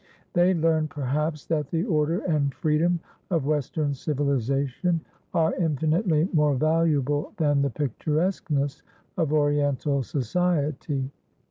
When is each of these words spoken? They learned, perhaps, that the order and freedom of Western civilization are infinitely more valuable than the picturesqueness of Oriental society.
They 0.33 0.55
learned, 0.55 0.89
perhaps, 0.89 1.45
that 1.45 1.69
the 1.69 1.83
order 1.83 2.21
and 2.21 2.51
freedom 2.55 2.99
of 3.29 3.45
Western 3.45 3.93
civilization 3.93 5.01
are 5.31 5.53
infinitely 5.53 6.27
more 6.33 6.55
valuable 6.55 7.33
than 7.37 7.61
the 7.61 7.69
picturesqueness 7.69 8.81
of 9.15 9.31
Oriental 9.31 10.01
society. 10.01 11.11